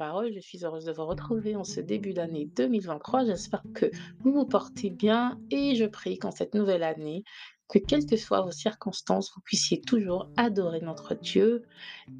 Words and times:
Je 0.00 0.40
suis 0.40 0.64
heureuse 0.64 0.86
de 0.86 0.92
vous 0.92 1.04
retrouver 1.04 1.56
en 1.56 1.64
ce 1.64 1.78
début 1.78 2.14
d'année 2.14 2.48
2023. 2.56 3.26
J'espère 3.26 3.62
que 3.74 3.84
vous 4.20 4.32
vous 4.32 4.46
portez 4.46 4.88
bien 4.88 5.38
et 5.50 5.74
je 5.74 5.84
prie 5.84 6.16
qu'en 6.16 6.30
cette 6.30 6.54
nouvelle 6.54 6.84
année, 6.84 7.22
que 7.68 7.78
quelles 7.78 8.06
que 8.06 8.16
soient 8.16 8.40
vos 8.40 8.50
circonstances, 8.50 9.30
vous 9.34 9.42
puissiez 9.42 9.82
toujours 9.82 10.30
adorer 10.38 10.80
notre 10.80 11.14
Dieu 11.14 11.64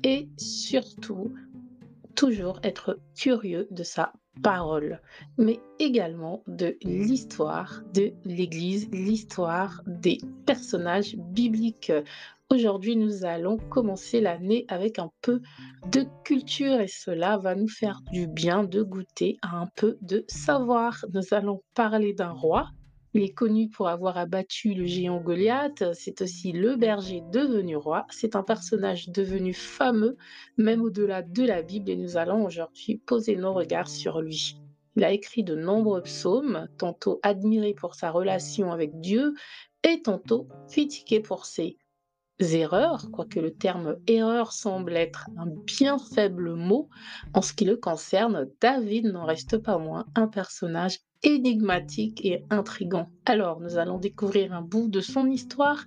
et 0.05 0.29
surtout 0.37 1.33
toujours 2.15 2.61
être 2.65 3.01
curieux 3.17 3.67
de 3.71 3.83
sa 3.83 4.13
parole, 4.43 5.01
mais 5.39 5.61
également 5.79 6.43
de 6.47 6.77
l'histoire 6.83 7.83
de 7.95 8.13
l'Église, 8.25 8.89
l'histoire 8.93 9.83
des 9.87 10.19
personnages 10.47 11.17
bibliques. 11.17 11.93
Aujourd'hui, 12.51 12.97
nous 12.97 13.25
allons 13.25 13.59
commencer 13.59 14.21
l'année 14.21 14.65
avec 14.69 14.99
un 14.99 15.11
peu 15.23 15.41
de 15.93 16.05
culture 16.25 16.81
et 16.81 16.89
cela 16.89 17.39
va 17.39 17.55
nous 17.55 17.69
faire 17.69 18.01
du 18.13 18.27
bien 18.27 18.65
de 18.65 18.83
goûter 18.83 19.37
à 19.43 19.57
un 19.57 19.69
peu 19.77 19.99
de 20.03 20.25
savoir. 20.27 21.05
Nous 21.13 21.33
allons 21.33 21.63
parler 21.75 22.13
d'un 22.13 22.33
roi 22.33 22.69
il 23.13 23.23
est 23.23 23.35
connu 23.35 23.69
pour 23.69 23.89
avoir 23.89 24.19
abattu 24.19 24.75
le 24.75 24.87
géant 24.87 25.21
Goliath. 25.21 25.83
C'est 25.95 26.23
aussi 26.23 26.53
le 26.53 26.77
berger 26.77 27.23
devenu 27.33 27.77
roi. 27.77 28.07
C'est 28.11 28.37
un 28.37 28.43
personnage 28.43 29.09
devenu 29.09 29.53
fameux, 29.53 30.17
même 30.57 30.83
au-delà 30.83 31.23
de 31.23 31.45
la 31.45 31.63
Bible, 31.63 31.91
et 31.91 31.97
nous 31.97 32.17
allons 32.17 32.45
aujourd'hui 32.45 32.99
poser 32.99 33.37
nos 33.37 33.53
regards 33.53 33.89
sur 33.89 34.21
lui. 34.21 34.57
Il 34.97 35.05
a 35.05 35.13
écrit 35.13 35.45
de 35.45 35.55
nombreux 35.55 36.03
psaumes, 36.03 36.69
tantôt 36.79 37.21
admiré 37.23 37.75
pour 37.75 37.95
sa 37.95 38.11
relation 38.11 38.71
avec 38.73 39.01
Dieu 39.01 39.35
et 39.83 40.03
tantôt 40.03 40.49
critiqué 40.69 41.21
pour 41.21 41.47
ses 41.47 41.79
erreurs, 42.41 43.11
quoique 43.13 43.39
le 43.39 43.53
terme 43.53 43.97
erreur 44.07 44.53
semble 44.53 44.97
être 44.97 45.29
un 45.37 45.47
bien 45.47 45.99
faible 45.99 46.55
mot 46.55 46.89
en 47.35 47.43
ce 47.43 47.53
qui 47.53 47.65
le 47.65 47.77
concerne, 47.77 48.49
David 48.61 49.07
n'en 49.07 49.27
reste 49.27 49.59
pas 49.59 49.79
moins 49.79 50.07
un 50.15 50.27
personnage 50.27 50.99
énigmatique 51.23 52.25
et 52.25 52.45
intrigant. 52.51 53.09
Alors, 53.27 53.61
nous 53.61 53.77
allons 53.77 53.99
découvrir 53.99 54.53
un 54.53 54.63
bout 54.63 54.89
de 54.89 55.01
son 55.01 55.27
histoire 55.27 55.85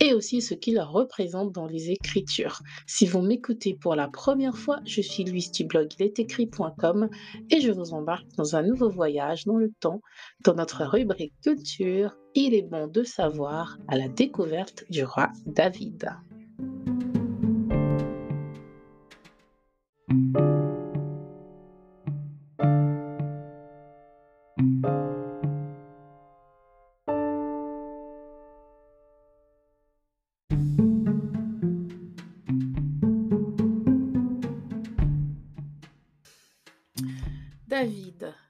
et 0.00 0.12
aussi 0.12 0.42
ce 0.42 0.54
qu'il 0.54 0.78
représente 0.80 1.52
dans 1.52 1.66
les 1.66 1.90
Écritures. 1.90 2.60
Si 2.86 3.06
vous 3.06 3.22
m'écoutez 3.22 3.74
pour 3.74 3.94
la 3.94 4.08
première 4.08 4.56
fois, 4.56 4.80
je 4.84 5.00
suis 5.00 5.24
Louise 5.24 5.50
du 5.50 5.64
blog 5.64 5.88
écrit.com 5.98 7.08
et 7.50 7.60
je 7.60 7.70
vous 7.72 7.92
embarque 7.92 8.28
dans 8.36 8.56
un 8.56 8.62
nouveau 8.62 8.90
voyage 8.90 9.44
dans 9.44 9.56
le 9.56 9.72
temps, 9.80 10.00
dans 10.44 10.54
notre 10.54 10.84
rubrique 10.84 11.34
culture. 11.42 12.16
Il 12.34 12.54
est 12.54 12.68
bon 12.68 12.86
de 12.86 13.02
savoir 13.02 13.78
à 13.88 13.96
la 13.96 14.08
découverte 14.08 14.84
du 14.90 15.04
roi 15.04 15.30
David. 15.46 16.10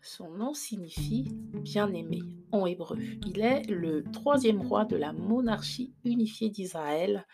Son 0.06 0.30
nom 0.30 0.54
signifie 0.54 1.24
bien-aimé 1.52 2.20
en 2.52 2.64
hébreu. 2.64 2.96
Il 3.26 3.40
est 3.40 3.68
le 3.68 4.04
troisième 4.04 4.60
roi 4.60 4.84
de 4.84 4.96
la 4.96 5.12
monarchie 5.12 5.94
unifiée 6.04 6.48
d'Israël 6.48 7.26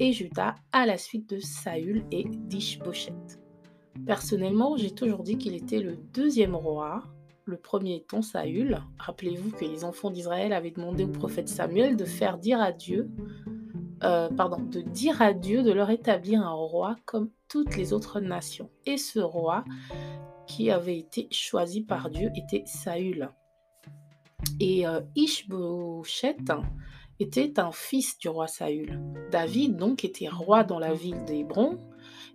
et 0.00 0.12
Juda 0.12 0.54
à 0.72 0.86
la 0.86 0.96
suite 0.96 1.28
de 1.28 1.38
Saül 1.38 2.04
et 2.10 2.24
d'Ishboshet. 2.24 3.12
Personnellement, 4.06 4.76
j'ai 4.76 4.90
toujours 4.90 5.22
dit 5.22 5.36
qu'il 5.36 5.54
était 5.54 5.80
le 5.80 5.96
deuxième 6.14 6.54
roi, 6.54 7.02
le 7.44 7.58
premier 7.58 7.96
étant 7.96 8.22
Saül. 8.22 8.80
Rappelez-vous 8.98 9.50
que 9.50 9.64
les 9.64 9.84
enfants 9.84 10.10
d'Israël 10.10 10.52
avaient 10.54 10.70
demandé 10.70 11.04
au 11.04 11.08
prophète 11.08 11.48
Samuel 11.48 11.96
de 11.96 12.04
faire 12.06 12.38
dire 12.38 12.60
à 12.60 12.72
Dieu, 12.72 13.10
euh, 14.02 14.30
pardon, 14.30 14.62
de 14.62 14.80
dire 14.80 15.20
à 15.20 15.34
Dieu 15.34 15.62
de 15.62 15.72
leur 15.72 15.90
établir 15.90 16.40
un 16.40 16.52
roi 16.52 16.96
comme 17.04 17.30
toutes 17.48 17.76
les 17.76 17.92
autres 17.92 18.20
nations. 18.20 18.70
Et 18.86 18.96
ce 18.96 19.18
roi 19.18 19.64
qui 20.48 20.70
avait 20.70 20.98
été 20.98 21.28
choisi 21.30 21.82
par 21.82 22.10
Dieu 22.10 22.30
était 22.34 22.64
Saül. 22.66 23.30
Et 24.60 24.86
euh, 24.86 25.00
était 27.20 27.60
un 27.60 27.72
fils 27.72 28.18
du 28.18 28.28
roi 28.28 28.48
Saül. 28.48 29.00
David 29.30 29.76
donc 29.76 30.04
était 30.04 30.28
roi 30.28 30.64
dans 30.64 30.78
la 30.78 30.94
ville 30.94 31.24
d'Hébron 31.24 31.78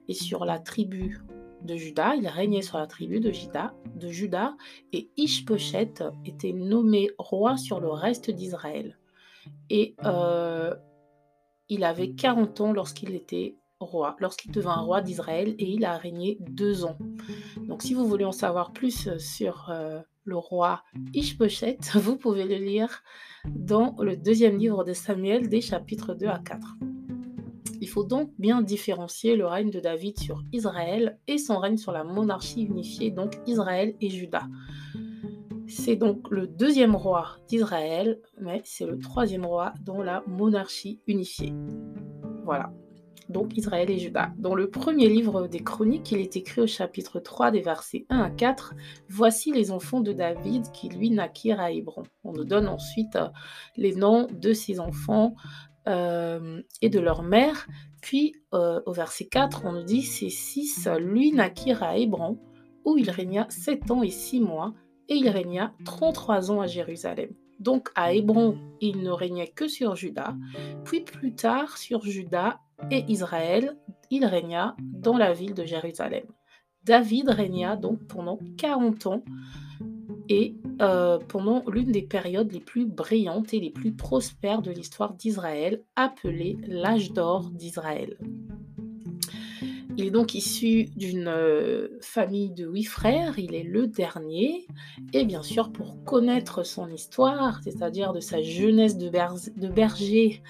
et 0.07 0.13
sur 0.13 0.45
la 0.45 0.59
tribu 0.59 1.21
de 1.61 1.75
Juda, 1.75 2.15
il 2.15 2.27
régnait 2.27 2.61
sur 2.61 2.77
la 2.77 2.87
tribu 2.87 3.21
de 3.21 3.31
Juda, 3.31 3.73
de 3.95 4.09
Juda 4.09 4.55
et 4.91 5.09
Ishboshet 5.15 5.93
était 6.25 6.51
nommé 6.51 7.09
roi 7.17 7.55
sur 7.57 7.79
le 7.79 7.89
reste 7.89 8.29
d'Israël. 8.29 8.97
Et 9.69 9.95
euh, 10.03 10.75
il 11.69 11.85
avait 11.85 12.11
40 12.11 12.61
ans 12.61 12.73
lorsqu'il 12.73 13.15
était 13.15 13.55
roi, 13.83 14.15
lorsqu'il 14.19 14.51
devint 14.51 14.75
roi 14.75 15.01
d'Israël 15.01 15.55
et 15.59 15.69
il 15.69 15.85
a 15.85 15.97
régné 15.97 16.37
deux 16.41 16.85
ans. 16.85 16.97
Donc 17.67 17.81
si 17.81 17.93
vous 17.93 18.05
voulez 18.05 18.25
en 18.25 18.31
savoir 18.31 18.71
plus 18.71 19.07
euh, 19.07 19.19
sur 19.19 19.69
euh, 19.69 19.99
le 20.23 20.37
roi 20.37 20.83
Ishboshet, 21.13 21.77
vous 21.95 22.17
pouvez 22.17 22.45
le 22.45 22.55
lire 22.55 23.03
dans 23.45 23.95
le 23.99 24.15
deuxième 24.15 24.57
livre 24.57 24.83
de 24.83 24.93
Samuel 24.93 25.49
des 25.49 25.61
chapitres 25.61 26.13
2 26.13 26.27
à 26.27 26.39
4. 26.39 26.77
Il 27.81 27.89
faut 27.89 28.05
donc 28.05 28.31
bien 28.39 28.61
différencier 28.61 29.35
le 29.35 29.45
règne 29.45 29.69
de 29.69 29.81
David 29.81 30.17
sur 30.17 30.41
Israël 30.53 31.19
et 31.27 31.37
son 31.37 31.59
règne 31.59 31.77
sur 31.77 31.91
la 31.91 32.05
monarchie 32.05 32.63
unifiée, 32.63 33.11
donc 33.11 33.37
Israël 33.45 33.95
et 33.99 34.09
Juda. 34.09 34.43
C'est 35.67 35.95
donc 35.95 36.29
le 36.29 36.47
deuxième 36.47 36.95
roi 36.95 37.37
d'Israël, 37.47 38.21
mais 38.39 38.61
c'est 38.63 38.85
le 38.85 38.99
troisième 38.99 39.45
roi 39.45 39.73
dans 39.81 40.01
la 40.01 40.23
monarchie 40.27 41.01
unifiée. 41.07 41.53
Voilà 42.45 42.71
donc 43.33 43.57
Israël 43.57 43.89
et 43.89 43.99
Juda. 43.99 44.31
Dans 44.37 44.55
le 44.55 44.69
premier 44.69 45.09
livre 45.09 45.47
des 45.47 45.59
Chroniques, 45.59 46.11
il 46.11 46.19
est 46.19 46.37
écrit 46.37 46.61
au 46.61 46.67
chapitre 46.67 47.19
3 47.19 47.51
des 47.51 47.59
versets 47.59 48.05
1 48.09 48.21
à 48.21 48.29
4, 48.29 48.75
Voici 49.09 49.51
les 49.51 49.71
enfants 49.71 49.99
de 49.99 50.13
David 50.13 50.71
qui 50.71 50.87
lui 50.87 51.09
naquirent 51.09 51.59
à 51.59 51.71
Hébron. 51.71 52.03
On 52.23 52.31
nous 52.31 52.45
donne 52.45 52.67
ensuite 52.67 53.17
euh, 53.17 53.27
les 53.75 53.95
noms 53.95 54.27
de 54.31 54.53
ses 54.53 54.79
enfants 54.79 55.35
euh, 55.87 56.61
et 56.81 56.89
de 56.89 56.99
leur 56.99 57.23
mère. 57.23 57.67
Puis 58.01 58.35
euh, 58.53 58.79
au 58.85 58.93
verset 58.93 59.25
4, 59.25 59.63
on 59.65 59.73
nous 59.73 59.83
dit, 59.83 60.03
Ces 60.03 60.29
six 60.29 60.87
lui 60.99 61.33
naquirent 61.33 61.83
à 61.83 61.97
Hébron, 61.97 62.39
où 62.85 62.97
il 62.97 63.09
régna 63.09 63.47
sept 63.49 63.91
ans 63.91 64.03
et 64.03 64.11
six 64.11 64.39
mois, 64.39 64.73
et 65.09 65.15
il 65.15 65.29
régna 65.29 65.73
33 65.83 66.51
ans 66.51 66.61
à 66.61 66.67
Jérusalem. 66.67 67.31
Donc 67.59 67.89
à 67.95 68.13
Hébron, 68.13 68.57
il 68.81 69.03
ne 69.03 69.11
régnait 69.11 69.47
que 69.47 69.67
sur 69.67 69.95
Juda, 69.95 70.35
puis 70.83 71.01
plus 71.01 71.33
tard 71.33 71.77
sur 71.77 72.03
Juda 72.03 72.59
et 72.91 73.05
Israël, 73.07 73.77
il 74.09 74.25
régna 74.25 74.75
dans 74.81 75.17
la 75.17 75.33
ville 75.33 75.53
de 75.53 75.65
Jérusalem. 75.65 76.25
David 76.83 77.29
régna 77.29 77.75
donc 77.75 78.05
pendant 78.07 78.39
40 78.57 79.07
ans 79.07 79.23
et 80.29 80.55
euh, 80.81 81.17
pendant 81.17 81.63
l'une 81.69 81.91
des 81.91 82.01
périodes 82.01 82.51
les 82.51 82.59
plus 82.59 82.85
brillantes 82.85 83.53
et 83.53 83.59
les 83.59 83.71
plus 83.71 83.93
prospères 83.93 84.61
de 84.61 84.71
l'histoire 84.71 85.13
d'Israël, 85.13 85.83
appelée 85.95 86.57
l'âge 86.67 87.11
d'or 87.11 87.49
d'Israël. 87.51 88.17
Il 89.95 90.05
est 90.05 90.11
donc 90.11 90.33
issu 90.33 90.85
d'une 90.95 91.27
euh, 91.27 91.99
famille 92.01 92.49
de 92.49 92.65
huit 92.65 92.85
frères, 92.85 93.37
il 93.37 93.53
est 93.53 93.63
le 93.63 93.85
dernier, 93.85 94.65
et 95.13 95.23
bien 95.23 95.43
sûr 95.43 95.71
pour 95.71 96.03
connaître 96.03 96.63
son 96.65 96.89
histoire, 96.89 97.61
c'est-à-dire 97.63 98.11
de 98.11 98.19
sa 98.19 98.41
jeunesse 98.41 98.97
de, 98.97 99.09
de 99.09 99.67
berger 99.67 100.41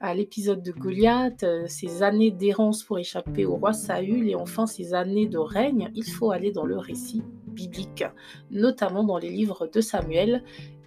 à 0.00 0.14
l'épisode 0.14 0.62
de 0.62 0.72
Goliath, 0.72 1.42
euh, 1.42 1.66
ses 1.68 2.02
années 2.02 2.30
d'errance 2.30 2.82
pour 2.82 2.98
échapper 2.98 3.44
au 3.44 3.56
roi 3.56 3.74
Saül 3.74 4.28
et 4.28 4.34
enfin 4.34 4.66
ses 4.66 4.94
années 4.94 5.26
de 5.26 5.38
règne, 5.38 5.90
il 5.94 6.10
faut 6.10 6.30
aller 6.30 6.52
dans 6.52 6.64
le 6.64 6.78
récit 6.78 7.22
biblique, 7.46 8.04
notamment 8.50 9.04
dans 9.04 9.18
les 9.18 9.28
livres 9.28 9.66
de 9.66 9.80
Samuel 9.82 10.42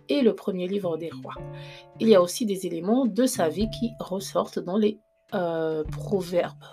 et 0.10 0.22
le 0.22 0.34
premier 0.34 0.68
livre 0.68 0.98
des 0.98 1.12
rois. 1.12 1.36
Il 2.00 2.10
y 2.10 2.16
a 2.16 2.22
aussi 2.22 2.48
des 2.48 2.66
éléments 2.66 3.06
de 3.06 3.26
sa 3.26 3.50
vie 3.50 3.70
qui 3.70 3.92
ressortent 4.00 4.60
dans 4.60 4.78
les 4.78 5.00
euh, 5.34 5.84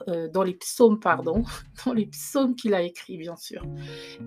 euh, 0.09 0.29
dans 0.29 0.43
les 0.43 0.55
psaumes, 0.55 1.01
pardon, 1.01 1.43
dans 1.87 1.93
les 1.93 2.07
psaumes 2.07 2.55
qu'il 2.55 2.75
a 2.75 2.83
écrits, 2.83 3.17
bien 3.17 3.37
sûr. 3.37 3.63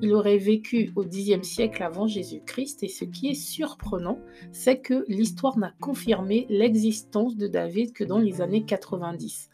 Il 0.02 0.14
aurait 0.14 0.38
vécu 0.38 0.92
au 0.96 1.04
Xe 1.04 1.42
siècle 1.44 1.84
avant 1.84 2.08
Jésus-Christ, 2.08 2.84
et 2.84 2.88
ce 2.88 3.06
qui 3.06 3.28
est 3.28 3.36
surprenant, 3.36 4.20
c'est 4.52 4.80
que 4.80 5.06
l'histoire 5.08 5.58
n'a 5.58 5.74
confirmé 5.80 6.46
l'existence 6.50 7.36
de 7.36 7.48
David 7.48 7.94
que 7.94 8.04
dans 8.04 8.20
les 8.20 8.42
années 8.42 8.66
90. 8.66 9.50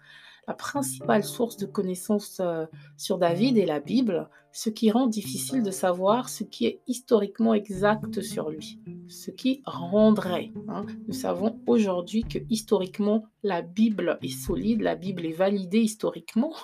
La 0.49 0.55
principale 0.55 1.23
source 1.23 1.57
de 1.57 1.67
connaissances 1.67 2.39
euh, 2.39 2.65
sur 2.97 3.19
David 3.19 3.59
est 3.59 3.67
la 3.67 3.79
Bible, 3.79 4.27
ce 4.51 4.71
qui 4.71 4.89
rend 4.89 5.05
difficile 5.05 5.61
de 5.61 5.69
savoir 5.69 6.27
ce 6.27 6.43
qui 6.43 6.65
est 6.65 6.81
historiquement 6.87 7.53
exact 7.53 8.19
sur 8.21 8.49
lui, 8.49 8.79
ce 9.07 9.29
qui 9.29 9.61
rendrait. 9.67 10.51
Hein. 10.67 10.87
Nous 11.07 11.13
savons 11.13 11.59
aujourd'hui 11.67 12.23
que 12.23 12.39
historiquement, 12.49 13.25
la 13.43 13.61
Bible 13.61 14.17
est 14.23 14.35
solide, 14.35 14.81
la 14.81 14.95
Bible 14.95 15.27
est 15.27 15.33
validée 15.33 15.81
historiquement, 15.81 16.55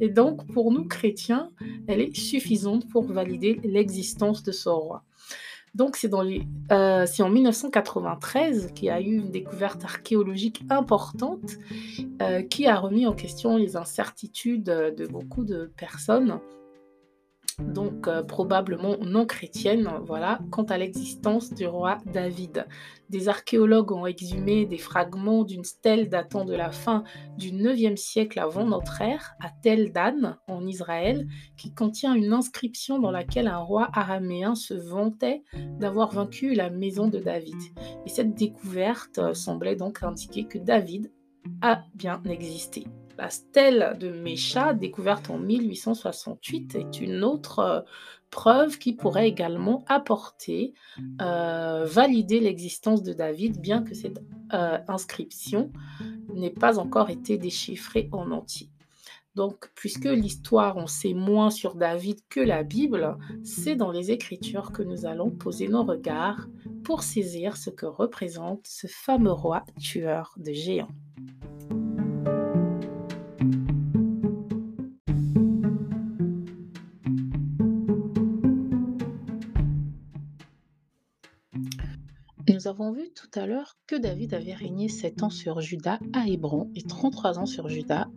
et 0.00 0.08
donc 0.08 0.46
pour 0.52 0.70
nous 0.70 0.86
chrétiens, 0.86 1.50
elle 1.88 2.00
est 2.00 2.16
suffisante 2.16 2.88
pour 2.90 3.02
valider 3.02 3.60
l'existence 3.64 4.44
de 4.44 4.52
ce 4.52 4.68
roi. 4.68 5.02
Donc 5.74 5.96
c'est 5.96 6.12
euh, 6.12 7.06
en 7.20 7.28
1993 7.30 8.72
qu'il 8.74 8.84
y 8.86 8.90
a 8.90 9.00
eu 9.00 9.16
une 9.16 9.30
découverte 9.30 9.84
archéologique 9.84 10.62
importante 10.68 11.52
euh, 12.20 12.42
qui 12.42 12.66
a 12.66 12.76
remis 12.76 13.06
en 13.06 13.14
question 13.14 13.56
les 13.56 13.76
incertitudes 13.76 14.64
de 14.64 15.06
beaucoup 15.06 15.44
de 15.44 15.72
personnes 15.76 16.40
donc 17.58 18.08
euh, 18.08 18.22
probablement 18.22 18.96
non 18.98 19.26
chrétienne, 19.26 19.88
voilà, 20.04 20.40
quant 20.50 20.64
à 20.64 20.78
l'existence 20.78 21.52
du 21.52 21.66
roi 21.66 21.98
David. 22.12 22.66
Des 23.10 23.28
archéologues 23.28 23.92
ont 23.92 24.06
exhumé 24.06 24.64
des 24.64 24.78
fragments 24.78 25.44
d'une 25.44 25.64
stèle 25.64 26.08
datant 26.08 26.44
de 26.44 26.54
la 26.54 26.70
fin 26.70 27.04
du 27.36 27.52
9e 27.52 27.96
siècle 27.96 28.38
avant 28.38 28.64
notre 28.64 29.02
ère, 29.02 29.34
à 29.40 29.50
Tel 29.62 29.92
Dan, 29.92 30.38
en 30.48 30.66
Israël, 30.66 31.26
qui 31.56 31.74
contient 31.74 32.14
une 32.14 32.32
inscription 32.32 32.98
dans 32.98 33.10
laquelle 33.10 33.48
un 33.48 33.58
roi 33.58 33.90
araméen 33.92 34.54
se 34.54 34.74
vantait 34.74 35.42
d'avoir 35.78 36.12
vaincu 36.12 36.54
la 36.54 36.70
maison 36.70 37.08
de 37.08 37.18
David. 37.18 37.60
Et 38.06 38.08
cette 38.08 38.34
découverte 38.34 39.18
euh, 39.18 39.34
semblait 39.34 39.76
donc 39.76 40.02
indiquer 40.02 40.44
que 40.44 40.58
David 40.58 41.12
a 41.60 41.84
bien 41.94 42.22
existé. 42.24 42.86
La 43.18 43.28
stèle 43.28 43.96
de 44.00 44.10
Mécha, 44.10 44.72
découverte 44.72 45.28
en 45.30 45.38
1868, 45.38 46.74
est 46.76 47.00
une 47.00 47.24
autre 47.24 47.58
euh, 47.58 47.80
preuve 48.30 48.78
qui 48.78 48.94
pourrait 48.94 49.28
également 49.28 49.84
apporter, 49.86 50.72
euh, 51.20 51.84
valider 51.84 52.40
l'existence 52.40 53.02
de 53.02 53.12
David, 53.12 53.60
bien 53.60 53.82
que 53.82 53.94
cette 53.94 54.20
euh, 54.54 54.78
inscription 54.88 55.70
n'ait 56.32 56.50
pas 56.50 56.78
encore 56.78 57.10
été 57.10 57.36
déchiffrée 57.36 58.08
en 58.12 58.30
entier. 58.30 58.70
Donc, 59.34 59.70
puisque 59.74 60.04
l'histoire 60.04 60.76
en 60.76 60.86
sait 60.86 61.14
moins 61.14 61.50
sur 61.50 61.74
David 61.74 62.18
que 62.28 62.40
la 62.40 62.62
Bible, 62.62 63.16
c'est 63.44 63.76
dans 63.76 63.90
les 63.90 64.10
Écritures 64.10 64.72
que 64.72 64.82
nous 64.82 65.06
allons 65.06 65.30
poser 65.30 65.68
nos 65.68 65.84
regards 65.84 66.48
pour 66.84 67.02
saisir 67.02 67.56
ce 67.56 67.70
que 67.70 67.86
représente 67.86 68.66
ce 68.66 68.86
fameux 68.86 69.32
roi 69.32 69.64
tueur 69.80 70.34
de 70.36 70.52
géants. 70.52 70.90
Vu 82.90 83.10
tout 83.14 83.30
à 83.38 83.46
l'heure 83.46 83.76
que 83.86 83.94
David 83.94 84.34
avait 84.34 84.54
régné 84.54 84.88
7 84.88 85.22
ans 85.22 85.30
sur 85.30 85.60
Juda 85.60 86.00
à 86.12 86.26
Hébron 86.26 86.70
et 86.74 86.82
33 86.82 87.38
ans 87.38 87.46
sur 87.46 87.68
Juda 87.68 88.10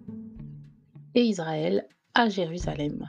et 1.13 1.23
Israël 1.23 1.87
à 2.15 2.29
Jérusalem. 2.29 3.07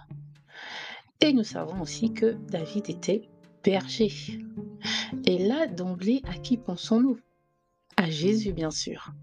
Et 1.22 1.32
nous 1.32 1.44
savons 1.44 1.80
aussi 1.80 2.12
que 2.12 2.36
David 2.50 2.90
était 2.90 3.22
berger. 3.64 4.12
Et 5.24 5.46
là, 5.46 5.66
d'emblée, 5.66 6.20
à 6.24 6.34
qui 6.34 6.58
pensons-nous? 6.58 7.18
À 7.96 8.10
Jésus, 8.10 8.52
bien 8.52 8.70
sûr. 8.70 9.14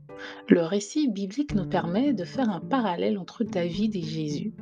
Le 0.49 0.61
récit 0.61 1.09
biblique 1.09 1.53
nous 1.53 1.67
permet 1.67 2.13
de 2.13 2.25
faire 2.25 2.49
un 2.49 2.61
parallèle 2.61 3.19
entre 3.19 3.43
David 3.43 3.95
et 3.95 4.01
Jésus. 4.01 4.53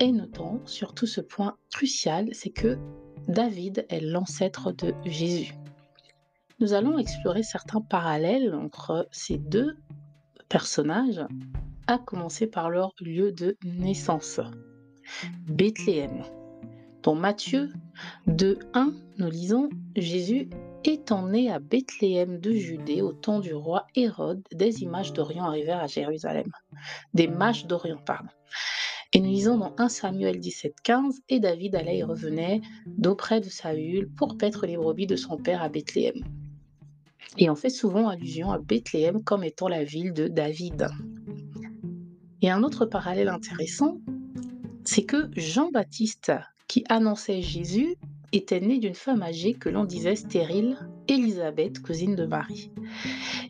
Et 0.00 0.12
notons 0.12 0.60
surtout 0.66 1.06
ce 1.06 1.22
point 1.22 1.56
crucial, 1.72 2.28
c'est 2.32 2.50
que 2.50 2.76
David 3.26 3.86
est 3.88 4.00
l'ancêtre 4.00 4.72
de 4.72 4.92
Jésus 5.04 5.54
nous 6.60 6.72
allons 6.72 6.98
explorer 6.98 7.42
certains 7.42 7.80
parallèles 7.80 8.54
entre 8.54 9.08
ces 9.12 9.38
deux 9.38 9.76
personnages, 10.48 11.24
à 11.86 11.98
commencer 11.98 12.46
par 12.46 12.68
leur 12.70 12.92
lieu 13.00 13.32
de 13.32 13.56
naissance, 13.64 14.40
Bethléem. 15.46 16.24
Dans 17.02 17.14
Matthieu 17.14 17.70
2.1, 18.26 18.92
nous 19.18 19.30
lisons 19.30 19.68
Jésus 19.96 20.50
étant 20.84 21.26
né 21.26 21.50
à 21.50 21.60
Bethléem 21.60 22.40
de 22.40 22.52
Judée 22.52 23.02
au 23.02 23.12
temps 23.12 23.40
du 23.40 23.54
roi 23.54 23.86
Hérode, 23.94 24.42
des 24.52 24.82
images 24.82 25.12
d'Orient 25.12 25.44
arrivèrent 25.44 25.82
à 25.82 25.86
Jérusalem. 25.86 26.50
Des 27.14 27.28
mages 27.28 27.66
d'Orient, 27.66 28.02
pardon. 28.04 28.30
Et 29.12 29.20
nous 29.20 29.30
lisons 29.30 29.56
dans 29.56 29.74
1 29.78 29.88
Samuel 29.88 30.38
17.15 30.38 31.20
Et 31.28 31.40
David 31.40 31.76
allait 31.76 31.98
et 31.98 32.02
revenait 32.02 32.60
d'auprès 32.86 33.40
de 33.40 33.48
Saül 33.48 34.10
pour 34.16 34.36
paître 34.36 34.66
les 34.66 34.76
brebis 34.76 35.06
de 35.06 35.16
son 35.16 35.38
père 35.38 35.62
à 35.62 35.68
Bethléem. 35.68 36.24
Et 37.38 37.48
on 37.48 37.54
fait 37.54 37.70
souvent 37.70 38.08
allusion 38.08 38.50
à 38.50 38.58
Bethléem 38.58 39.22
comme 39.22 39.44
étant 39.44 39.68
la 39.68 39.84
ville 39.84 40.12
de 40.12 40.26
David. 40.26 40.88
Et 42.42 42.50
un 42.50 42.64
autre 42.64 42.84
parallèle 42.84 43.28
intéressant, 43.28 44.00
c'est 44.84 45.04
que 45.04 45.30
Jean-Baptiste, 45.36 46.32
qui 46.66 46.84
annonçait 46.88 47.42
Jésus, 47.42 47.94
était 48.32 48.60
né 48.60 48.78
d'une 48.78 48.94
femme 48.94 49.22
âgée 49.22 49.54
que 49.54 49.68
l'on 49.68 49.84
disait 49.84 50.16
stérile, 50.16 50.76
Élisabeth, 51.06 51.80
cousine 51.80 52.16
de 52.16 52.26
Marie. 52.26 52.72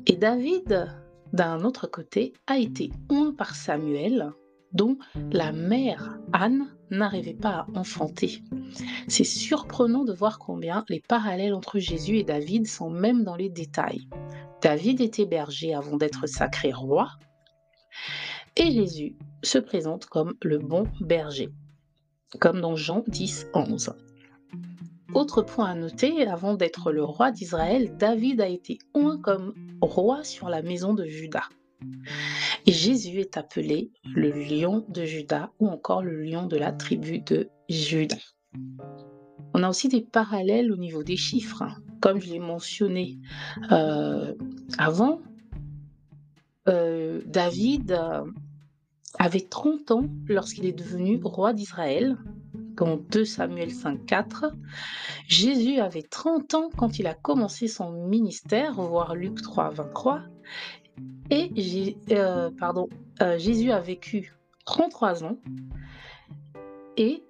Et 0.06 0.16
David, 0.16 0.88
d'un 1.32 1.64
autre 1.64 1.86
côté, 1.86 2.34
a 2.46 2.58
été 2.58 2.90
oint 3.10 3.34
par 3.36 3.54
Samuel, 3.54 4.32
dont 4.72 4.98
la 5.32 5.52
mère 5.52 6.18
Anne 6.32 6.77
n'arrivait 6.90 7.34
pas 7.34 7.50
à 7.50 7.66
enfanter. 7.74 8.42
C'est 9.08 9.24
surprenant 9.24 10.04
de 10.04 10.12
voir 10.12 10.38
combien 10.38 10.84
les 10.88 11.00
parallèles 11.00 11.54
entre 11.54 11.78
Jésus 11.78 12.18
et 12.18 12.24
David 12.24 12.66
sont 12.66 12.90
même 12.90 13.24
dans 13.24 13.36
les 13.36 13.48
détails. 13.48 14.08
David 14.62 15.00
était 15.00 15.26
berger 15.26 15.74
avant 15.74 15.96
d'être 15.96 16.26
sacré 16.26 16.72
roi, 16.72 17.10
et 18.56 18.72
Jésus 18.72 19.16
se 19.42 19.58
présente 19.58 20.06
comme 20.06 20.34
le 20.42 20.58
bon 20.58 20.84
berger, 21.00 21.50
comme 22.40 22.60
dans 22.60 22.74
Jean 22.74 23.04
10, 23.06 23.48
11. 23.54 23.92
Autre 25.14 25.42
point 25.42 25.70
à 25.70 25.74
noter, 25.74 26.26
avant 26.26 26.54
d'être 26.54 26.92
le 26.92 27.02
roi 27.02 27.30
d'Israël, 27.30 27.96
David 27.96 28.40
a 28.40 28.48
été 28.48 28.78
oint 28.94 29.18
comme 29.18 29.54
roi 29.80 30.22
sur 30.22 30.48
la 30.48 30.60
maison 30.60 30.92
de 30.92 31.06
Juda. 31.06 31.42
Et 32.66 32.72
Jésus 32.72 33.20
est 33.20 33.36
appelé 33.36 33.90
le 34.04 34.30
lion 34.30 34.84
de 34.88 35.04
Judas 35.04 35.50
ou 35.58 35.68
encore 35.68 36.02
le 36.02 36.22
lion 36.22 36.46
de 36.46 36.56
la 36.56 36.72
tribu 36.72 37.20
de 37.20 37.48
Judas. 37.68 38.34
On 39.54 39.62
a 39.62 39.68
aussi 39.68 39.88
des 39.88 40.02
parallèles 40.02 40.72
au 40.72 40.76
niveau 40.76 41.02
des 41.02 41.16
chiffres. 41.16 41.62
Hein. 41.62 41.76
Comme 42.00 42.20
je 42.20 42.30
l'ai 42.30 42.38
mentionné 42.38 43.18
euh, 43.72 44.34
avant, 44.76 45.20
euh, 46.68 47.22
David 47.26 47.92
euh, 47.92 48.24
avait 49.18 49.40
30 49.40 49.90
ans 49.90 50.04
lorsqu'il 50.26 50.66
est 50.66 50.72
devenu 50.72 51.20
roi 51.22 51.52
d'Israël, 51.52 52.16
dans 52.78 52.96
2 52.96 53.24
Samuel 53.24 53.70
5.4. 53.70 54.52
Jésus 55.26 55.80
avait 55.80 56.02
30 56.02 56.54
ans 56.54 56.70
quand 56.76 56.98
il 56.98 57.06
a 57.06 57.14
commencé 57.14 57.68
son 57.68 57.90
ministère, 57.90 58.74
voir 58.74 59.14
Luc 59.14 59.40
3.23. 59.40 60.22
Et 61.30 61.94
euh, 62.12 62.50
euh, 63.20 63.38
Jésus 63.38 63.70
a 63.70 63.80
vécu 63.80 64.34
33 64.64 65.24
ans 65.24 65.36
et 66.96 67.22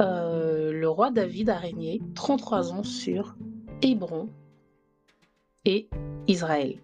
euh, 0.00 0.72
le 0.72 0.88
roi 0.88 1.10
David 1.10 1.48
a 1.48 1.56
régné 1.56 2.02
33 2.14 2.72
ans 2.72 2.82
sur 2.82 3.36
Hébron 3.80 4.28
et 5.64 5.88
Israël. 6.26 6.78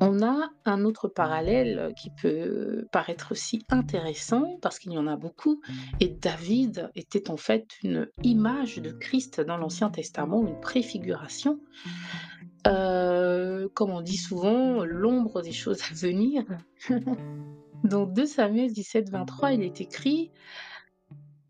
On 0.00 0.22
a 0.22 0.50
un 0.66 0.84
autre 0.84 1.08
parallèle 1.08 1.94
qui 1.96 2.10
peut 2.10 2.86
paraître 2.92 3.32
aussi 3.32 3.64
intéressant 3.70 4.58
parce 4.60 4.78
qu'il 4.78 4.92
y 4.92 4.98
en 4.98 5.06
a 5.06 5.16
beaucoup. 5.16 5.62
Et 6.00 6.08
David 6.08 6.90
était 6.94 7.30
en 7.30 7.38
fait 7.38 7.66
une 7.82 8.06
image 8.22 8.76
de 8.76 8.90
Christ 8.90 9.40
dans 9.40 9.56
l'Ancien 9.56 9.88
Testament, 9.88 10.46
une 10.46 10.60
préfiguration. 10.60 11.58
Comme 13.74 13.90
on 13.90 14.00
dit 14.00 14.16
souvent, 14.16 14.84
l'ombre 14.84 15.42
des 15.42 15.52
choses 15.52 15.82
à 15.90 15.94
venir. 15.94 16.44
Dans 17.84 18.06
2 18.06 18.26
Samuel 18.26 18.72
17, 18.72 19.10
23, 19.10 19.52
il 19.52 19.62
est 19.62 19.80
écrit 19.80 20.30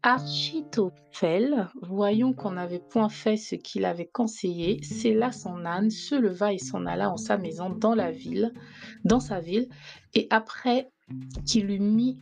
Architophel, 0.02 1.68
voyant 1.82 2.32
qu'on 2.32 2.52
n'avait 2.52 2.78
point 2.78 3.08
fait 3.08 3.36
ce 3.36 3.56
qu'il 3.56 3.84
avait 3.84 4.06
conseillé, 4.06 4.80
là 5.06 5.32
son 5.32 5.64
âne, 5.64 5.90
se 5.90 6.14
leva 6.14 6.52
et 6.52 6.58
s'en 6.58 6.86
alla 6.86 7.10
en 7.10 7.16
sa 7.16 7.38
maison 7.38 7.70
dans 7.70 7.94
la 7.94 8.12
ville, 8.12 8.52
dans 9.04 9.18
sa 9.18 9.40
ville, 9.40 9.68
et 10.14 10.28
après 10.30 10.92
qu'il 11.44 11.72
eut 11.72 11.80
mis 11.80 12.20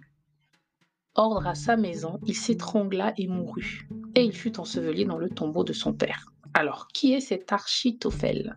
ordre 1.14 1.46
à 1.46 1.54
sa 1.54 1.76
maison, 1.76 2.20
il 2.26 2.34
s'étrangla 2.34 3.12
et 3.18 3.26
mourut, 3.26 3.86
et 4.14 4.24
il 4.24 4.32
fut 4.32 4.58
enseveli 4.58 5.04
dans 5.04 5.18
le 5.18 5.28
tombeau 5.28 5.62
de 5.62 5.74
son 5.74 5.92
père. 5.92 6.24
Alors, 6.54 6.88
qui 6.88 7.12
est 7.12 7.20
cet 7.20 7.52
Architophel 7.52 8.56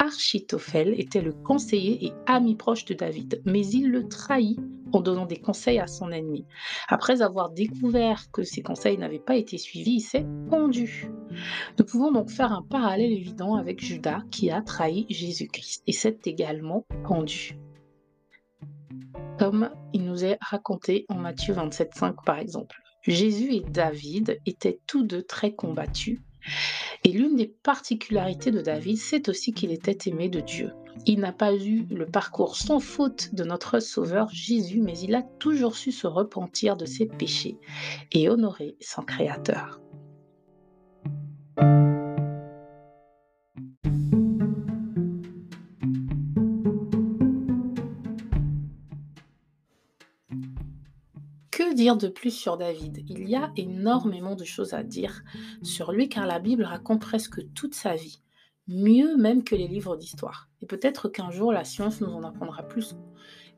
Architophel 0.00 0.98
était 0.98 1.20
le 1.20 1.34
conseiller 1.34 2.06
et 2.06 2.12
ami 2.24 2.56
proche 2.56 2.86
de 2.86 2.94
David, 2.94 3.42
mais 3.44 3.66
il 3.66 3.90
le 3.90 4.08
trahit 4.08 4.58
en 4.92 5.00
donnant 5.02 5.26
des 5.26 5.36
conseils 5.36 5.78
à 5.78 5.86
son 5.86 6.10
ennemi. 6.10 6.46
Après 6.88 7.20
avoir 7.20 7.50
découvert 7.50 8.30
que 8.32 8.42
ses 8.42 8.62
conseils 8.62 8.96
n'avaient 8.96 9.18
pas 9.18 9.36
été 9.36 9.58
suivis, 9.58 9.96
il 9.96 10.00
s'est 10.00 10.26
pendu. 10.48 11.10
Nous 11.78 11.84
pouvons 11.84 12.12
donc 12.12 12.30
faire 12.30 12.50
un 12.50 12.62
parallèle 12.62 13.12
évident 13.12 13.56
avec 13.56 13.84
Judas 13.84 14.22
qui 14.30 14.50
a 14.50 14.62
trahi 14.62 15.04
Jésus-Christ 15.10 15.82
et 15.86 15.92
s'est 15.92 16.18
également 16.24 16.86
pendu. 17.04 17.58
Comme 19.38 19.68
il 19.92 20.06
nous 20.06 20.24
est 20.24 20.38
raconté 20.40 21.04
en 21.10 21.16
Matthieu 21.16 21.52
27,5 21.52 22.24
par 22.24 22.38
exemple. 22.38 22.76
Jésus 23.02 23.52
et 23.52 23.60
David 23.60 24.40
étaient 24.46 24.80
tous 24.86 25.02
deux 25.02 25.22
très 25.22 25.54
combattus 25.54 26.20
et 27.04 27.12
l'une 27.12 27.36
des 27.36 27.46
particularités 27.46 28.50
de 28.50 28.60
David, 28.60 28.98
c'est 28.98 29.28
aussi 29.28 29.52
qu'il 29.52 29.72
était 29.72 30.10
aimé 30.10 30.28
de 30.28 30.40
Dieu. 30.40 30.72
Il 31.06 31.20
n'a 31.20 31.32
pas 31.32 31.54
eu 31.54 31.86
le 31.90 32.06
parcours 32.06 32.56
sans 32.56 32.80
faute 32.80 33.34
de 33.34 33.44
notre 33.44 33.80
Sauveur 33.80 34.28
Jésus, 34.30 34.80
mais 34.80 34.98
il 34.98 35.14
a 35.14 35.22
toujours 35.22 35.76
su 35.76 35.92
se 35.92 36.06
repentir 36.06 36.76
de 36.76 36.84
ses 36.84 37.06
péchés 37.06 37.56
et 38.12 38.28
honorer 38.28 38.76
son 38.80 39.02
Créateur. 39.02 39.80
Dire 51.74 51.96
de 51.96 52.08
plus 52.08 52.30
sur 52.30 52.56
David 52.56 53.04
Il 53.08 53.28
y 53.28 53.36
a 53.36 53.52
énormément 53.56 54.36
de 54.36 54.44
choses 54.44 54.74
à 54.74 54.82
dire 54.82 55.22
sur 55.62 55.92
lui 55.92 56.08
car 56.08 56.26
la 56.26 56.38
Bible 56.38 56.64
raconte 56.64 57.00
presque 57.00 57.40
toute 57.54 57.74
sa 57.74 57.94
vie, 57.94 58.22
mieux 58.68 59.16
même 59.16 59.44
que 59.44 59.54
les 59.54 59.68
livres 59.68 59.96
d'histoire. 59.96 60.48
Et 60.62 60.66
peut-être 60.66 61.08
qu'un 61.08 61.30
jour 61.30 61.52
la 61.52 61.64
science 61.64 62.00
nous 62.00 62.08
en 62.08 62.22
apprendra 62.22 62.62
plus. 62.62 62.94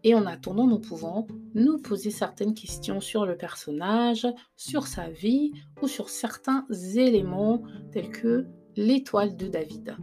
Et 0.04 0.14
en 0.14 0.26
attendant, 0.26 0.66
nous 0.66 0.80
pouvons 0.80 1.28
nous 1.54 1.78
poser 1.78 2.10
certaines 2.10 2.54
questions 2.54 3.00
sur 3.00 3.24
le 3.24 3.36
personnage, 3.36 4.26
sur 4.56 4.86
sa 4.86 5.08
vie 5.08 5.52
ou 5.80 5.86
sur 5.86 6.08
certains 6.08 6.66
éléments 6.96 7.62
tels 7.92 8.10
que 8.10 8.46
l'étoile 8.76 9.36
de 9.36 9.46
David. 9.46 9.96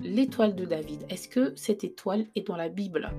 L'étoile 0.00 0.56
de 0.56 0.64
David, 0.64 1.04
est-ce 1.10 1.28
que 1.28 1.52
cette 1.56 1.84
étoile 1.84 2.26
est 2.34 2.46
dans 2.46 2.56
la 2.56 2.70
Bible? 2.70 3.10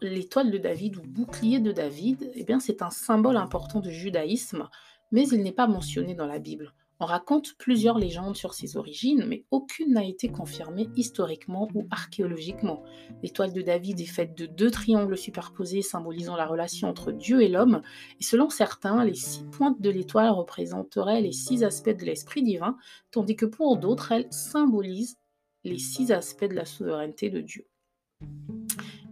L'étoile 0.00 0.50
de 0.50 0.58
David 0.58 0.96
ou 0.96 1.02
bouclier 1.02 1.58
de 1.58 1.72
David, 1.72 2.30
eh 2.34 2.44
bien, 2.44 2.60
c'est 2.60 2.82
un 2.82 2.90
symbole 2.90 3.36
important 3.36 3.80
du 3.80 3.92
judaïsme, 3.92 4.68
mais 5.12 5.26
il 5.28 5.42
n'est 5.42 5.52
pas 5.52 5.66
mentionné 5.66 6.14
dans 6.14 6.26
la 6.26 6.38
Bible. 6.38 6.72
On 6.98 7.04
raconte 7.04 7.54
plusieurs 7.58 7.98
légendes 7.98 8.36
sur 8.36 8.54
ses 8.54 8.78
origines, 8.78 9.26
mais 9.28 9.44
aucune 9.50 9.92
n'a 9.92 10.04
été 10.04 10.28
confirmée 10.28 10.88
historiquement 10.96 11.68
ou 11.74 11.86
archéologiquement. 11.90 12.82
L'étoile 13.22 13.52
de 13.52 13.60
David 13.60 14.00
est 14.00 14.06
faite 14.06 14.34
de 14.34 14.46
deux 14.46 14.70
triangles 14.70 15.18
superposés 15.18 15.82
symbolisant 15.82 16.36
la 16.36 16.46
relation 16.46 16.88
entre 16.88 17.12
Dieu 17.12 17.42
et 17.42 17.48
l'homme, 17.48 17.82
et 18.18 18.24
selon 18.24 18.48
certains, 18.48 19.04
les 19.04 19.14
six 19.14 19.44
pointes 19.44 19.80
de 19.82 19.90
l'étoile 19.90 20.30
représenteraient 20.30 21.20
les 21.20 21.32
six 21.32 21.64
aspects 21.64 21.90
de 21.90 22.06
l'Esprit 22.06 22.42
divin, 22.42 22.78
tandis 23.10 23.36
que 23.36 23.46
pour 23.46 23.76
d'autres, 23.76 24.12
elles 24.12 24.32
symbolisent 24.32 25.18
les 25.64 25.78
six 25.78 26.12
aspects 26.12 26.48
de 26.48 26.54
la 26.54 26.64
souveraineté 26.64 27.28
de 27.28 27.42
Dieu. 27.42 27.66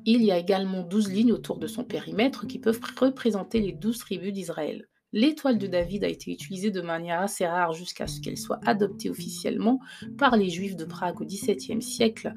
Il 0.07 0.23
y 0.23 0.31
a 0.31 0.39
également 0.39 0.83
douze 0.83 1.11
lignes 1.11 1.33
autour 1.33 1.59
de 1.59 1.67
son 1.67 1.85
périmètre 1.85 2.47
qui 2.47 2.59
peuvent 2.59 2.81
représenter 3.01 3.61
les 3.61 3.73
douze 3.73 3.99
tribus 3.99 4.33
d'Israël. 4.33 4.87
L'étoile 5.13 5.59
de 5.59 5.67
David 5.67 6.05
a 6.05 6.09
été 6.09 6.33
utilisée 6.33 6.71
de 6.71 6.81
manière 6.81 7.21
assez 7.21 7.47
rare 7.47 7.73
jusqu'à 7.73 8.07
ce 8.07 8.21
qu'elle 8.21 8.37
soit 8.37 8.61
adoptée 8.67 9.11
officiellement 9.11 9.79
par 10.19 10.37
les 10.37 10.51
Juifs 10.51 10.77
de 10.77 10.85
Prague 10.85 11.21
au 11.21 11.25
XVIIe 11.25 11.81
siècle 11.81 12.35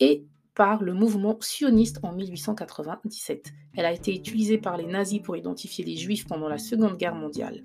et 0.00 0.24
par 0.54 0.82
le 0.82 0.92
mouvement 0.92 1.38
sioniste 1.40 2.00
en 2.02 2.12
1897. 2.12 3.52
Elle 3.76 3.86
a 3.86 3.92
été 3.92 4.14
utilisée 4.14 4.58
par 4.58 4.76
les 4.76 4.86
nazis 4.86 5.22
pour 5.22 5.36
identifier 5.36 5.84
les 5.84 5.96
Juifs 5.96 6.26
pendant 6.26 6.48
la 6.48 6.58
Seconde 6.58 6.96
Guerre 6.96 7.14
mondiale 7.14 7.62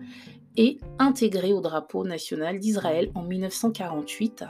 et 0.57 0.79
intégrée 0.99 1.53
au 1.53 1.61
drapeau 1.61 2.03
national 2.05 2.59
d'Israël 2.59 3.11
en 3.15 3.23
1948 3.23 4.45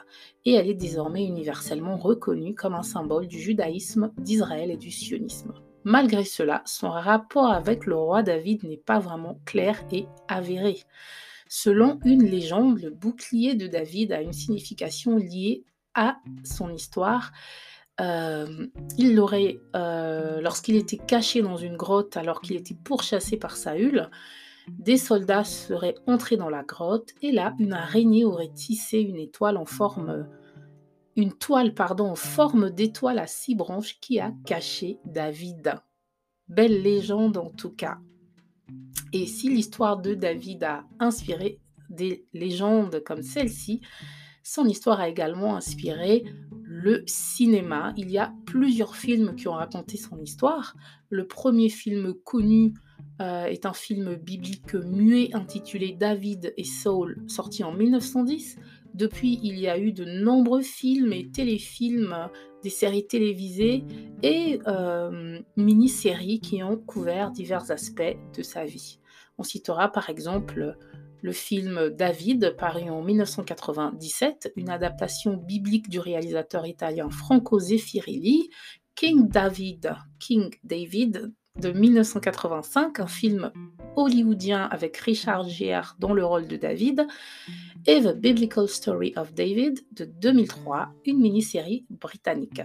et 0.45 0.53
elle 0.53 0.69
est 0.69 0.73
désormais 0.75 1.25
universellement 1.25 1.97
reconnue 1.97 2.55
comme 2.55 2.75
un 2.75 2.83
symbole 2.83 3.27
du 3.27 3.39
judaïsme 3.39 4.11
d'Israël 4.17 4.71
et 4.71 4.77
du 4.77 4.91
sionisme. 4.91 5.53
Malgré 5.83 6.23
cela, 6.23 6.63
son 6.65 6.89
rapport 6.89 7.51
avec 7.51 7.85
le 7.85 7.95
roi 7.95 8.23
David 8.23 8.63
n'est 8.63 8.77
pas 8.77 8.99
vraiment 8.99 9.39
clair 9.45 9.83
et 9.91 10.07
avéré. 10.27 10.79
Selon 11.47 11.99
une 12.05 12.23
légende, 12.23 12.81
le 12.81 12.89
bouclier 12.89 13.53
de 13.53 13.67
David 13.67 14.11
a 14.11 14.21
une 14.21 14.33
signification 14.33 15.17
liée 15.17 15.63
à 15.93 16.17
son 16.43 16.73
histoire. 16.73 17.31
Euh, 18.01 18.67
il 18.97 19.15
l'aurait, 19.15 19.59
euh, 19.75 20.41
lorsqu'il 20.41 20.75
était 20.75 20.97
caché 20.97 21.41
dans 21.41 21.55
une 21.55 21.77
grotte 21.77 22.17
alors 22.17 22.41
qu'il 22.41 22.55
était 22.55 22.75
pourchassé 22.75 23.37
par 23.37 23.55
Saül, 23.55 24.09
des 24.69 24.97
soldats 24.97 25.43
seraient 25.43 25.95
entrés 26.07 26.37
dans 26.37 26.49
la 26.49 26.63
grotte 26.63 27.11
et 27.21 27.31
là, 27.31 27.55
une 27.59 27.73
araignée 27.73 28.25
aurait 28.25 28.51
tissé 28.53 28.99
une 28.99 29.17
étoile 29.17 29.57
en 29.57 29.65
forme, 29.65 30.27
une 31.15 31.33
toile 31.33 31.73
pardon, 31.73 32.09
en 32.09 32.15
forme 32.15 32.69
d'étoile 32.69 33.19
à 33.19 33.27
six 33.27 33.55
branches 33.55 33.99
qui 33.99 34.19
a 34.19 34.33
caché 34.45 34.99
David. 35.05 35.75
Belle 36.47 36.81
légende 36.81 37.37
en 37.37 37.49
tout 37.49 37.71
cas. 37.71 37.97
Et 39.13 39.27
si 39.27 39.49
l'histoire 39.49 39.97
de 39.97 40.13
David 40.13 40.63
a 40.63 40.85
inspiré 40.99 41.59
des 41.89 42.25
légendes 42.33 43.03
comme 43.03 43.21
celle-ci, 43.21 43.81
son 44.43 44.65
histoire 44.65 44.99
a 44.99 45.09
également 45.09 45.55
inspiré 45.55 46.23
le 46.63 47.03
cinéma. 47.07 47.93
Il 47.97 48.11
y 48.11 48.17
a 48.17 48.33
plusieurs 48.45 48.95
films 48.95 49.35
qui 49.35 49.47
ont 49.47 49.53
raconté 49.53 49.97
son 49.97 50.19
histoire. 50.19 50.75
Le 51.09 51.25
premier 51.25 51.69
film 51.69 52.13
connu 52.13 52.73
euh, 53.21 53.45
est 53.45 53.65
un 53.65 53.73
film 53.73 54.15
biblique 54.15 54.73
muet 54.73 55.33
intitulé 55.33 55.93
David 55.93 56.53
et 56.57 56.63
Saul, 56.63 57.23
sorti 57.27 57.63
en 57.63 57.71
1910. 57.71 58.57
Depuis, 58.93 59.39
il 59.43 59.57
y 59.59 59.67
a 59.67 59.77
eu 59.77 59.91
de 59.91 60.05
nombreux 60.05 60.61
films 60.61 61.13
et 61.13 61.29
téléfilms, 61.29 62.29
des 62.63 62.69
séries 62.69 63.07
télévisées 63.07 63.83
et 64.23 64.59
euh, 64.67 65.39
mini-séries 65.55 66.39
qui 66.39 66.63
ont 66.63 66.77
couvert 66.77 67.31
divers 67.31 67.71
aspects 67.71 68.17
de 68.35 68.43
sa 68.43 68.65
vie. 68.65 68.99
On 69.37 69.43
citera 69.43 69.91
par 69.91 70.09
exemple 70.09 70.77
le 71.21 71.31
film 71.31 71.89
David, 71.89 72.55
paru 72.57 72.89
en 72.89 73.01
1997, 73.01 74.53
une 74.55 74.69
adaptation 74.69 75.37
biblique 75.37 75.89
du 75.89 75.99
réalisateur 75.99 76.65
italien 76.65 77.09
Franco 77.09 77.59
Zeffirelli, 77.59 78.49
King 78.95 79.27
David, 79.27 79.95
King 80.19 80.53
David 80.63 81.33
de 81.59 81.71
1985, 81.71 82.99
un 82.99 83.07
film 83.07 83.51
hollywoodien 83.95 84.63
avec 84.63 84.97
Richard 84.97 85.47
Gere 85.47 85.95
dans 85.99 86.13
le 86.13 86.25
rôle 86.25 86.47
de 86.47 86.57
David, 86.57 87.07
et 87.87 88.01
The 88.01 88.15
Biblical 88.15 88.67
Story 88.67 89.13
of 89.15 89.33
David 89.33 89.79
de 89.91 90.05
2003, 90.05 90.89
une 91.05 91.19
mini-série 91.19 91.85
britannique. 91.89 92.61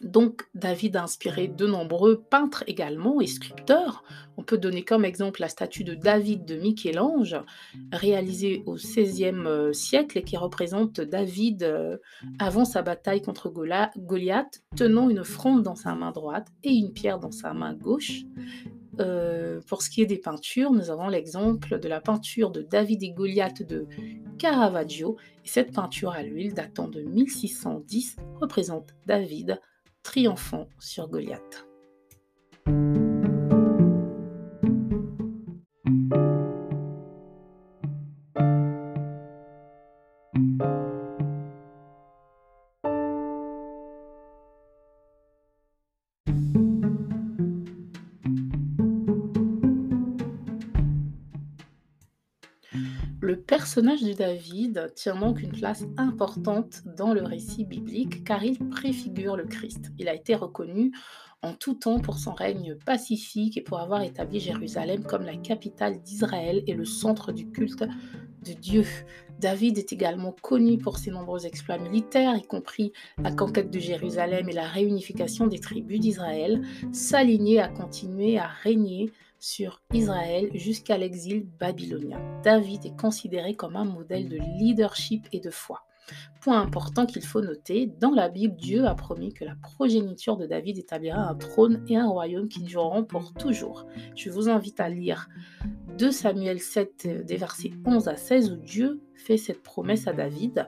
Donc 0.00 0.48
David 0.54 0.96
a 0.96 1.02
inspiré 1.02 1.46
de 1.46 1.66
nombreux 1.66 2.22
peintres 2.22 2.64
également 2.66 3.20
et 3.20 3.26
sculpteurs. 3.26 4.02
On 4.38 4.42
peut 4.42 4.56
donner 4.56 4.82
comme 4.82 5.04
exemple 5.04 5.42
la 5.42 5.48
statue 5.48 5.84
de 5.84 5.94
David 5.94 6.46
de 6.46 6.56
Michel-Ange, 6.56 7.36
réalisée 7.92 8.62
au 8.64 8.76
XVIe 8.76 9.34
euh, 9.46 9.72
siècle 9.74 10.16
et 10.16 10.22
qui 10.22 10.38
représente 10.38 11.00
David 11.02 11.64
euh, 11.64 11.98
avant 12.38 12.64
sa 12.64 12.80
bataille 12.80 13.20
contre 13.20 13.50
Goliath, 13.50 14.62
tenant 14.74 15.10
une 15.10 15.24
fronde 15.24 15.62
dans 15.62 15.74
sa 15.74 15.94
main 15.94 16.12
droite 16.12 16.48
et 16.64 16.72
une 16.72 16.92
pierre 16.92 17.18
dans 17.18 17.32
sa 17.32 17.52
main 17.52 17.74
gauche. 17.74 18.22
Euh, 19.00 19.60
pour 19.66 19.82
ce 19.82 19.90
qui 19.90 20.02
est 20.02 20.06
des 20.06 20.18
peintures, 20.18 20.72
nous 20.72 20.90
avons 20.90 21.08
l'exemple 21.08 21.78
de 21.78 21.88
la 21.88 22.00
peinture 22.00 22.50
de 22.50 22.62
David 22.62 23.02
et 23.02 23.12
Goliath 23.12 23.62
de 23.62 23.86
Caravaggio. 24.38 25.16
Et 25.44 25.48
cette 25.48 25.72
peinture 25.72 26.10
à 26.10 26.22
l'huile 26.22 26.54
datant 26.54 26.88
de 26.88 27.02
1610 27.02 28.16
représente 28.40 28.94
David 29.06 29.60
triomphant 30.02 30.68
sur 30.78 31.08
Goliath. 31.08 31.69
Personnage 53.70 54.02
de 54.02 54.12
David 54.14 54.92
tient 54.96 55.14
donc 55.14 55.40
une 55.40 55.52
place 55.52 55.84
importante 55.96 56.82
dans 56.96 57.14
le 57.14 57.22
récit 57.22 57.64
biblique 57.64 58.24
car 58.24 58.42
il 58.42 58.58
préfigure 58.68 59.36
le 59.36 59.44
Christ. 59.44 59.92
Il 59.96 60.08
a 60.08 60.14
été 60.14 60.34
reconnu 60.34 60.90
en 61.40 61.54
tout 61.54 61.74
temps 61.74 62.00
pour 62.00 62.18
son 62.18 62.32
règne 62.32 62.74
pacifique 62.84 63.56
et 63.56 63.60
pour 63.60 63.78
avoir 63.78 64.02
établi 64.02 64.40
Jérusalem 64.40 65.04
comme 65.04 65.22
la 65.22 65.36
capitale 65.36 66.02
d'Israël 66.02 66.64
et 66.66 66.74
le 66.74 66.84
centre 66.84 67.30
du 67.30 67.48
culte 67.48 67.84
de 68.44 68.54
Dieu. 68.54 68.84
David 69.38 69.78
est 69.78 69.92
également 69.92 70.32
connu 70.42 70.76
pour 70.76 70.98
ses 70.98 71.12
nombreux 71.12 71.46
exploits 71.46 71.78
militaires, 71.78 72.34
y 72.34 72.42
compris 72.42 72.92
la 73.22 73.30
conquête 73.30 73.70
de 73.70 73.78
Jérusalem 73.78 74.48
et 74.48 74.52
la 74.52 74.66
réunification 74.66 75.46
des 75.46 75.60
tribus 75.60 76.00
d'Israël, 76.00 76.60
s'aligner 76.90 77.60
à 77.60 77.68
continuer 77.68 78.36
à 78.36 78.48
régner 78.48 79.12
sur 79.40 79.82
Israël 79.92 80.50
jusqu'à 80.54 80.98
l'exil 80.98 81.46
babylonien. 81.58 82.20
David 82.44 82.86
est 82.86 82.96
considéré 83.00 83.54
comme 83.54 83.76
un 83.76 83.84
modèle 83.84 84.28
de 84.28 84.38
leadership 84.58 85.26
et 85.32 85.40
de 85.40 85.50
foi. 85.50 85.82
Point 86.40 86.60
important 86.60 87.06
qu'il 87.06 87.22
faut 87.22 87.40
noter, 87.40 87.86
dans 87.86 88.10
la 88.10 88.28
Bible, 88.28 88.56
Dieu 88.56 88.86
a 88.86 88.94
promis 88.94 89.32
que 89.32 89.44
la 89.44 89.54
progéniture 89.56 90.36
de 90.36 90.46
David 90.46 90.78
établira 90.78 91.28
un 91.28 91.34
trône 91.34 91.84
et 91.88 91.96
un 91.96 92.08
royaume 92.08 92.48
qui 92.48 92.62
dureront 92.62 93.04
pour 93.04 93.32
toujours. 93.34 93.86
Je 94.16 94.30
vous 94.30 94.48
invite 94.48 94.80
à 94.80 94.88
lire 94.88 95.28
2 95.98 96.10
Samuel 96.10 96.60
7 96.60 97.24
des 97.24 97.36
versets 97.36 97.72
11 97.84 98.08
à 98.08 98.16
16 98.16 98.52
où 98.52 98.56
Dieu 98.56 99.00
fait 99.14 99.36
cette 99.36 99.62
promesse 99.62 100.06
à 100.06 100.12
David. 100.12 100.66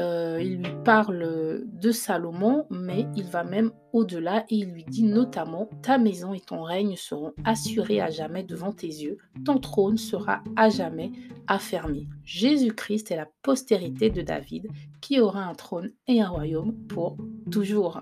Euh, 0.00 0.40
il 0.42 0.62
lui 0.62 0.74
parle 0.84 1.64
de 1.66 1.92
Salomon, 1.92 2.64
mais 2.70 3.06
il 3.16 3.24
va 3.24 3.44
même 3.44 3.70
au-delà 3.92 4.44
et 4.48 4.56
il 4.56 4.70
lui 4.70 4.84
dit 4.84 5.02
notamment 5.02 5.68
Ta 5.82 5.98
maison 5.98 6.32
et 6.32 6.40
ton 6.40 6.62
règne 6.62 6.96
seront 6.96 7.32
assurés 7.44 8.00
à 8.00 8.08
jamais 8.10 8.42
devant 8.42 8.72
tes 8.72 8.86
yeux, 8.86 9.18
ton 9.44 9.58
trône 9.58 9.98
sera 9.98 10.42
à 10.56 10.70
jamais 10.70 11.12
affermi. 11.46 12.08
Jésus-Christ 12.24 13.10
est 13.10 13.16
la 13.16 13.28
postérité 13.42 14.08
de 14.08 14.22
David 14.22 14.68
qui 15.02 15.20
aura 15.20 15.44
un 15.44 15.54
trône 15.54 15.90
et 16.08 16.22
un 16.22 16.28
royaume 16.28 16.74
pour 16.88 17.18
toujours. 17.50 18.00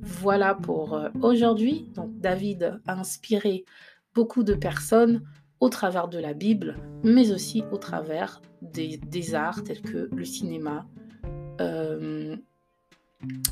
Voilà 0.00 0.54
pour 0.54 0.94
euh, 0.94 1.10
aujourd'hui. 1.20 1.90
Donc 1.94 2.18
David 2.20 2.80
a 2.86 2.98
inspiré 2.98 3.66
beaucoup 4.14 4.44
de 4.44 4.54
personnes 4.54 5.22
au 5.60 5.68
travers 5.68 6.08
de 6.08 6.18
la 6.18 6.32
Bible, 6.32 6.76
mais 7.02 7.32
aussi 7.32 7.64
au 7.70 7.76
travers 7.76 8.40
des, 8.62 8.96
des 8.96 9.34
arts 9.34 9.62
tels 9.62 9.82
que 9.82 10.08
le 10.14 10.24
cinéma, 10.24 10.86
euh, 11.60 12.36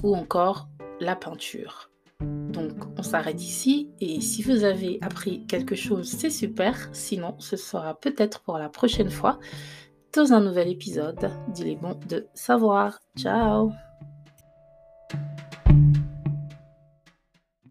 ou 0.02 0.14
encore 0.14 0.68
la 1.00 1.16
peinture. 1.16 1.90
Donc 2.20 2.72
on 2.98 3.02
s'arrête 3.02 3.42
ici 3.42 3.90
et 4.00 4.20
si 4.20 4.42
vous 4.42 4.64
avez 4.64 4.98
appris 5.00 5.46
quelque 5.46 5.74
chose, 5.74 6.08
c'est 6.08 6.30
super. 6.30 6.88
Sinon, 6.92 7.34
ce 7.38 7.56
sera 7.56 7.98
peut-être 7.98 8.40
pour 8.40 8.58
la 8.58 8.68
prochaine 8.68 9.10
fois 9.10 9.38
dans 10.14 10.32
un 10.32 10.40
nouvel 10.40 10.68
épisode 10.68 11.30
d'Il 11.48 11.68
est 11.68 11.76
bon 11.76 11.98
de 12.08 12.26
savoir. 12.34 13.00
Ciao 13.16 13.72